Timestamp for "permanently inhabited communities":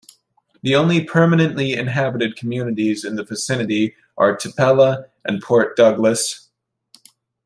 1.03-3.05